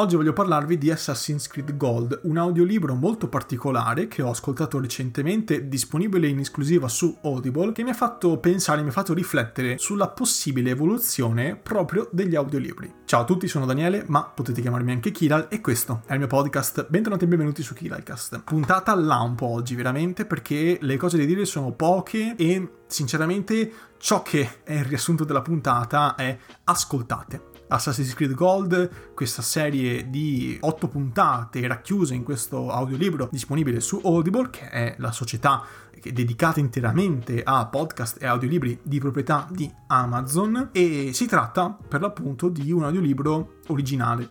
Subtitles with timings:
[0.00, 5.68] Oggi voglio parlarvi di Assassin's Creed Gold, un audiolibro molto particolare che ho ascoltato recentemente,
[5.68, 10.08] disponibile in esclusiva su Audible, che mi ha fatto pensare, mi ha fatto riflettere sulla
[10.08, 12.90] possibile evoluzione proprio degli audiolibri.
[13.04, 16.28] Ciao a tutti, sono Daniele, ma potete chiamarmi anche Kiral e questo è il mio
[16.28, 16.86] podcast.
[16.88, 18.40] Bentornati e benvenuti su Kiralcast.
[18.42, 24.62] Puntata lampo oggi, veramente, perché le cose da dire sono poche e sinceramente ciò che
[24.64, 31.66] è il riassunto della puntata è ascoltate Assassin's Creed Gold, questa serie di otto puntate
[31.68, 35.62] racchiuse in questo audiolibro disponibile su Audible, che è la società
[36.02, 42.48] dedicata interamente a podcast e audiolibri di proprietà di Amazon e si tratta per l'appunto
[42.48, 44.28] di un audiolibro originale.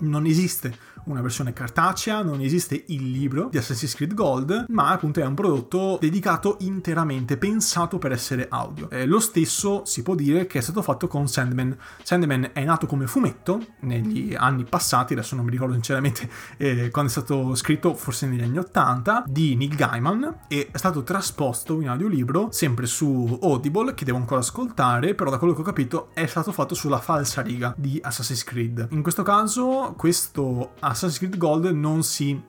[0.00, 5.20] Non esiste una versione cartacea, non esiste il libro di Assassin's Creed Gold, ma appunto
[5.20, 8.88] è un prodotto dedicato interamente, pensato per essere audio.
[8.90, 11.76] Eh, lo stesso si può dire che è stato fatto con Sandman.
[12.02, 17.10] Sandman è nato come fumetto negli anni passati, adesso non mi ricordo sinceramente eh, quando
[17.10, 21.88] è stato scritto, forse negli anni 80, di Neil Gaiman e è stato trasposto in
[21.88, 26.26] audiolibro sempre su Audible, che devo ancora ascoltare, però da quello che ho capito è
[26.26, 28.88] stato fatto sulla falsa riga di Assassin's Creed.
[28.90, 32.42] In questo caso questo Assassin's Creed Gold non si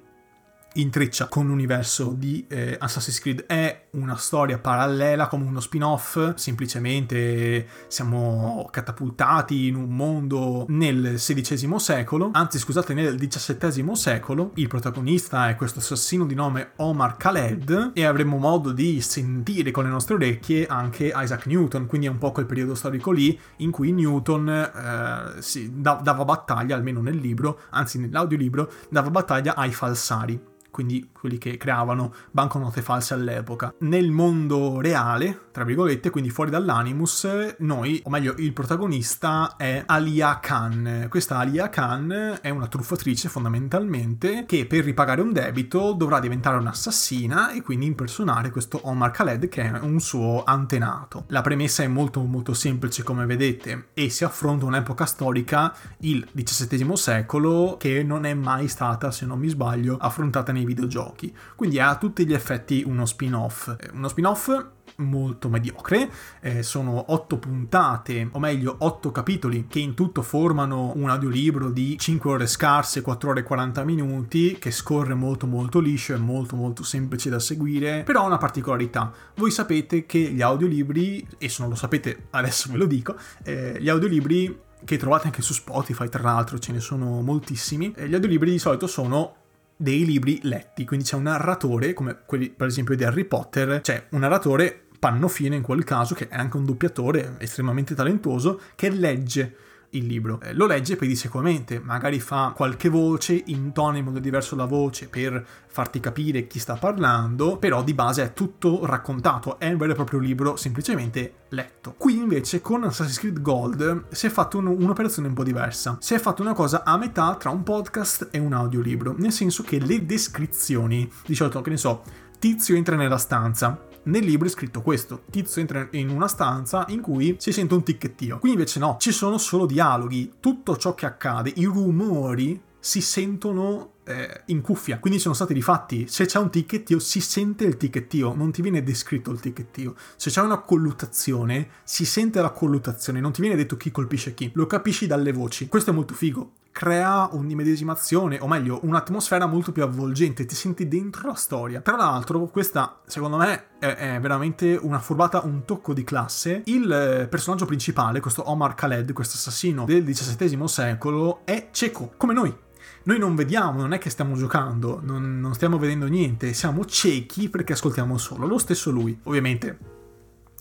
[0.74, 3.46] intreccia con l'universo di eh, Assassin's Creed.
[3.46, 11.78] È una storia parallela come uno spin-off semplicemente siamo catapultati in un mondo nel XVI
[11.78, 14.52] secolo anzi scusate nel XVII secolo.
[14.56, 19.84] Il protagonista è questo assassino di nome Omar Khaled e avremo modo di sentire con
[19.84, 21.86] le nostre orecchie anche Isaac Newton.
[21.86, 26.24] Quindi è un po' quel periodo storico lì in cui Newton eh, si, da, dava
[26.24, 32.82] battaglia almeno nel libro anzi nell'audiolibro dava battaglia ai falsari quindi quelli che creavano banconote
[32.82, 33.74] false all'epoca.
[33.80, 40.40] Nel mondo reale, tra virgolette, quindi fuori dall'animus, noi, o meglio il protagonista è Alia
[40.40, 41.08] Khan.
[41.10, 47.52] Questa Alia Khan è una truffatrice fondamentalmente che per ripagare un debito dovrà diventare un'assassina
[47.52, 51.26] e quindi impersonare questo Omar Khaled che è un suo antenato.
[51.28, 56.96] La premessa è molto molto semplice come vedete e si affronta un'epoca storica, il XVII
[56.96, 61.36] secolo, che non è mai stata, se non mi sbaglio, affrontata nei nei videogiochi.
[61.56, 63.76] Quindi ha a tutti gli effetti uno spin-off.
[63.80, 64.50] Eh, uno spin-off
[64.98, 66.10] molto mediocre.
[66.40, 71.98] Eh, sono otto puntate, o meglio, otto capitoli che in tutto formano un audiolibro di
[71.98, 76.56] 5 ore scarse, 4 ore e 40 minuti, che scorre molto molto liscio, è molto
[76.56, 79.12] molto semplice da seguire, però ha una particolarità.
[79.36, 83.78] Voi sapete che gli audiolibri, e se non lo sapete adesso ve lo dico, eh,
[83.80, 88.14] gli audiolibri che trovate anche su Spotify, tra l'altro ce ne sono moltissimi, eh, gli
[88.14, 89.36] audiolibri di solito sono
[89.82, 94.06] dei libri letti, quindi c'è un narratore, come quelli per esempio di Harry Potter, c'è
[94.12, 98.90] un narratore panno fine in quel caso, che è anche un doppiatore estremamente talentuoso, che
[98.90, 99.56] legge
[99.92, 100.40] il libro.
[100.42, 105.46] Eh, lo legge pedissequamente, magari fa qualche voce, intona in modo diverso la voce per
[105.68, 109.96] farti capire chi sta parlando, però di base è tutto raccontato, è un vero e
[109.96, 111.96] proprio libro semplicemente letto.
[111.98, 115.98] Qui invece con Assassin's Creed Gold si è fatta un, un'operazione un po' diversa.
[116.00, 119.64] Si è fatta una cosa a metà tra un podcast e un audiolibro, nel senso
[119.64, 122.04] che le descrizioni, di solito che ne so,
[122.40, 127.02] tizio entra nella stanza, nel libro è scritto questo: Tizio entra in una stanza in
[127.02, 128.40] cui si sente un ticchettio.
[128.40, 130.34] Qui invece no, ci sono solo dialoghi.
[130.40, 136.08] Tutto ciò che accade, i rumori si sentono eh, in cuffia, quindi sono stati rifatti.
[136.08, 139.96] Se c'è un ticchettio, si sente il ticchettio, non ti viene descritto il ticchettio.
[140.16, 144.52] Se c'è una colluttazione, si sente la colluttazione, non ti viene detto chi colpisce chi,
[144.54, 145.68] lo capisci dalle voci.
[145.68, 151.28] Questo è molto figo crea un'immedesimazione, o meglio, un'atmosfera molto più avvolgente, ti senti dentro
[151.28, 151.82] la storia.
[151.82, 156.62] Tra l'altro, questa, secondo me, è, veramente una furbata, un tocco di classe.
[156.66, 162.34] Il eh, personaggio principale, questo Omar Khaled, questo assassino del XVII secolo, è cieco, come
[162.34, 162.56] noi.
[163.04, 167.50] Noi non vediamo, non è che stiamo giocando, non, non stiamo vedendo niente, siamo ciechi
[167.50, 168.46] perché ascoltiamo solo.
[168.48, 170.00] Lo stesso lui, ovviamente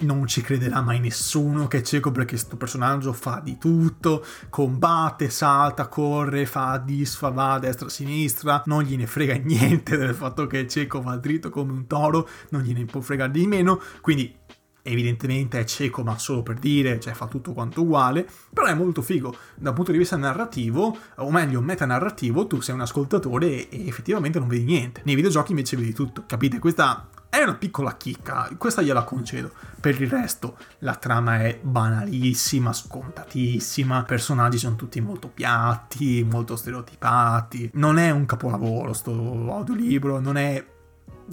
[0.00, 5.28] non ci crederà mai nessuno che è cieco perché questo personaggio fa di tutto, combatte,
[5.30, 10.46] salta, corre, fa disfa, va a destra, a sinistra, non gliene frega niente del fatto
[10.46, 14.34] che è cieco, va dritto come un toro, non gliene può fregare di meno, quindi
[14.82, 19.02] evidentemente è cieco ma solo per dire, cioè fa tutto quanto uguale, però è molto
[19.02, 24.38] figo dal punto di vista narrativo, o meglio metanarrativo, tu sei un ascoltatore e effettivamente
[24.38, 25.02] non vedi niente.
[25.04, 26.58] Nei videogiochi invece vedi tutto, capite?
[26.58, 29.52] Questa è una piccola chicca, questa gliela concedo.
[29.80, 36.56] Per il resto, la trama è banalissima, scontatissima, i personaggi sono tutti molto piatti, molto
[36.56, 37.70] stereotipati.
[37.74, 40.64] Non è un capolavoro sto audiolibro, non è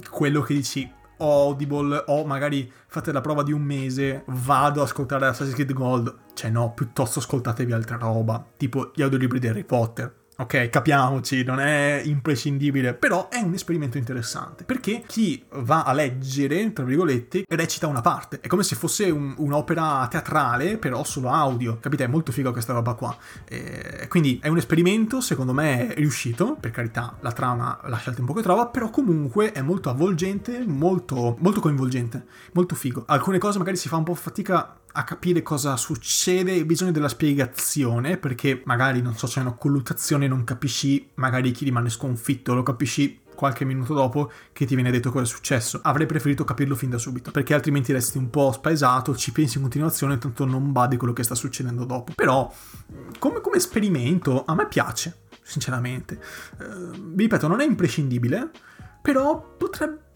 [0.08, 5.26] quello che dici Audible o magari fate la prova di un mese, vado ad ascoltare
[5.26, 6.14] Assassin's Creed Gold.
[6.34, 11.58] Cioè no, piuttosto ascoltatevi altra roba, tipo gli audiolibri di Harry Potter Ok, capiamoci, non
[11.58, 17.88] è imprescindibile, però è un esperimento interessante, perché chi va a leggere, tra virgolette, recita
[17.88, 22.04] una parte, è come se fosse un, un'opera teatrale, però solo audio, capite?
[22.04, 23.16] È molto figo questa roba qua.
[23.48, 28.28] E quindi è un esperimento, secondo me, riuscito, per carità, la trama la scelta un
[28.28, 33.02] po' che trova, però comunque è molto avvolgente, molto, molto coinvolgente, molto figo.
[33.08, 37.08] Alcune cose magari si fa un po' fatica a capire cosa succede, hai bisogno della
[37.08, 42.62] spiegazione, perché magari, non so, c'è una colluttazione, non capisci magari chi rimane sconfitto, lo
[42.62, 45.78] capisci qualche minuto dopo che ti viene detto cosa è successo.
[45.84, 49.62] Avrei preferito capirlo fin da subito, perché altrimenti resti un po' spaesato, ci pensi in
[49.62, 52.12] continuazione, tanto non badi quello che sta succedendo dopo.
[52.16, 52.52] Però,
[53.20, 56.20] come, come esperimento, a me piace, sinceramente.
[56.58, 58.50] Uh, vi ripeto, non è imprescindibile,
[59.00, 60.06] però potrebbe.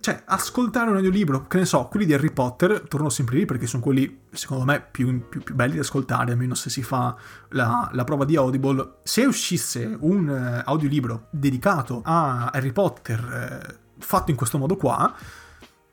[0.00, 3.66] Cioè, ascoltare un audiolibro, che ne so, quelli di Harry Potter, torno sempre lì perché
[3.66, 7.16] sono quelli, secondo me, più, più, più belli da ascoltare, almeno se si fa
[7.50, 8.96] la, la, prova di Audible.
[9.04, 15.14] Se uscisse un uh, audiolibro dedicato a Harry Potter, uh, fatto in questo modo qua,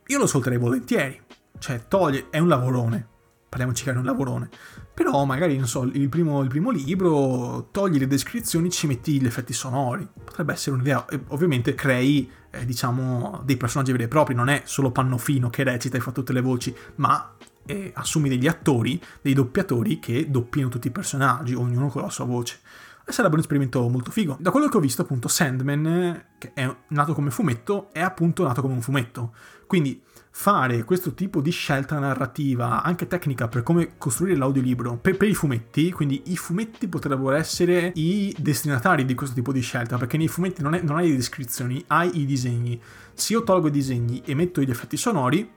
[0.07, 1.21] io lo ascolterei volentieri.
[1.59, 3.07] Cioè, toglie, è un lavorone,
[3.51, 4.49] parliamoci che è un lavorone.
[4.93, 9.25] Però magari, non so, il primo, il primo, libro, togli le descrizioni, ci metti gli
[9.25, 10.07] effetti sonori.
[10.23, 11.05] Potrebbe essere un'idea.
[11.07, 14.35] E ovviamente crei, eh, diciamo, dei personaggi veri e propri.
[14.35, 18.47] Non è solo Pannofino che recita e fa tutte le voci, ma eh, assumi degli
[18.47, 22.61] attori, dei doppiatori che doppiano tutti i personaggi, ognuno con la sua voce.
[23.05, 24.37] E sarebbe un esperimento molto figo.
[24.39, 28.61] Da quello che ho visto, appunto, Sandman, che è nato come fumetto, è appunto nato
[28.61, 29.33] come un fumetto.
[29.67, 30.01] Quindi
[30.33, 35.35] fare questo tipo di scelta narrativa, anche tecnica per come costruire l'audiolibro per, per, i
[35.35, 40.29] fumetti, quindi i fumetti potrebbero essere i destinatari di questo tipo di scelta, perché nei
[40.29, 42.81] fumetti non, è, non hai le descrizioni, hai i disegni.
[43.13, 45.49] Se io tolgo i disegni e metto gli effetti sonori,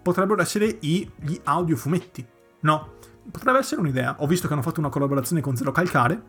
[0.00, 2.26] potrebbero essere i, gli audiofumetti.
[2.60, 2.94] No,
[3.30, 4.16] potrebbe essere un'idea.
[4.20, 6.22] Ho visto che hanno fatto una collaborazione con Zero Calcare,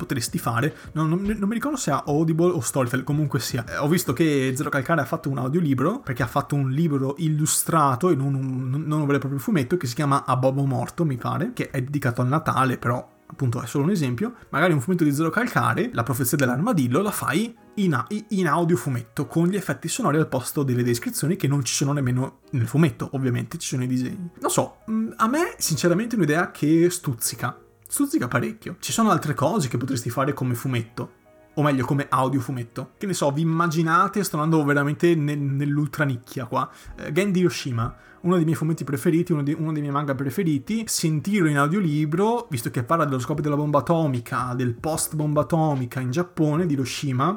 [0.00, 0.74] potresti fare.
[0.92, 3.64] Non, non, non, mi ricordo se ha Audible o Storytel, comunque sia.
[3.68, 7.14] Eh, ho visto che Zero Calcare ha fatto un audiolibro, perché ha fatto un libro
[7.18, 10.64] illustrato, in un, un, non un vero e proprio fumetto, che si chiama A Bobo
[10.64, 14.72] Morto, mi pare, che è dedicato al Natale, però appunto è solo un esempio, magari
[14.72, 19.46] un fumetto di Zero Calcare, la profezia dell'armadillo, la fai in, in audio fumetto, con
[19.46, 23.58] gli effetti sonori al posto delle descrizioni che non ci sono nemmeno nel fumetto, ovviamente
[23.58, 24.30] ci sono i disegni.
[24.40, 27.56] Non so, mm, a me sinceramente è un'idea che stuzzica,
[27.90, 28.76] stuzzica parecchio.
[28.78, 31.18] Ci sono altre cose che potresti fare come fumetto.
[31.54, 32.92] O meglio, come audio fumetto.
[32.96, 36.70] Che ne so, vi immaginate, sto andando veramente nel, nell'ultra nicchia qua.
[36.96, 40.84] Uh, Gen Hiroshima, uno dei miei fumetti preferiti, uno, di, uno, dei miei manga preferiti,
[40.86, 45.98] sentirlo in audiolibro, visto che parla dello scoppio della bomba atomica, del post bomba atomica
[45.98, 47.36] in Giappone, di Hiroshima,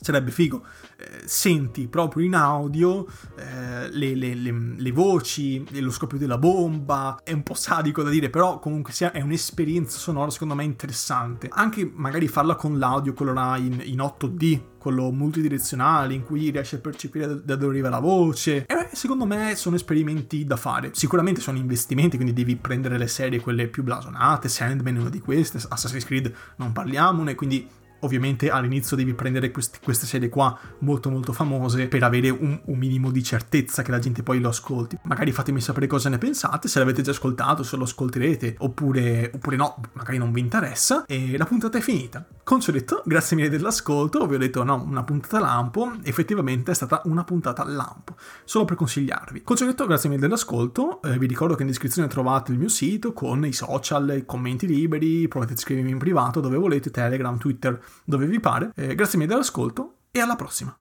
[0.00, 0.64] sarebbe figo.
[0.98, 3.06] Eh, senti proprio in audio
[3.36, 8.08] eh, le, le, le, le, voci, lo scoppio della bomba, è un po' sadico da
[8.08, 11.48] dire, però comunque sia è un'esperienza sonora secondo me interessante.
[11.50, 16.76] Anche magari farla con l'audio, quello là in, in 8D, quello multidirezionale in cui riesci
[16.76, 18.64] a percepire da dove arriva la voce.
[18.66, 20.90] E secondo me sono esperimenti da fare.
[20.94, 25.20] Sicuramente sono investimenti, quindi devi prendere le serie quelle più blasonate, Sandman è una di
[25.20, 27.68] queste, Assassin's Creed non parliamone, quindi
[28.00, 32.78] Ovviamente all'inizio devi prendere questi, queste serie qua molto molto famose per avere un, un,
[32.78, 34.98] minimo di certezza che la gente poi lo ascolti.
[35.04, 39.56] Magari fatemi sapere cosa ne pensate, se l'avete già ascoltato, se lo ascolterete, oppure, oppure
[39.56, 41.04] no, magari non vi interessa.
[41.06, 42.24] E la puntata è finita.
[42.42, 47.24] Concetto, grazie mille dell'ascolto, vi ho detto no, una puntata lampo, effettivamente è stata una
[47.24, 49.42] puntata lampo, solo per consigliarvi.
[49.42, 53.44] Concetto, grazie mille dell'ascolto, eh, vi ricordo che in descrizione trovate il mio sito con
[53.44, 58.26] i social, i commenti liberi, provate a scrivermi in privato dove volete, Telegram, Twitter, dove
[58.26, 58.72] vi pare.
[58.74, 60.74] Eh, grazie mille dell'ascolto e alla prossima.